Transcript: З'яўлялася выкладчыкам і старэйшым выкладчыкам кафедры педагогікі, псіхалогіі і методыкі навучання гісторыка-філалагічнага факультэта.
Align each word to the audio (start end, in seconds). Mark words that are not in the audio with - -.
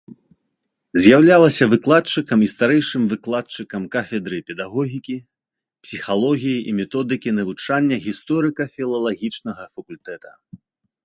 З'яўлялася 1.01 1.65
выкладчыкам 1.73 2.39
і 2.45 2.49
старэйшым 2.53 3.03
выкладчыкам 3.13 3.81
кафедры 3.97 4.39
педагогікі, 4.49 5.17
псіхалогіі 5.87 6.59
і 6.73 6.75
методыкі 6.79 7.29
навучання 7.41 7.95
гісторыка-філалагічнага 8.07 9.63
факультэта. 9.73 10.29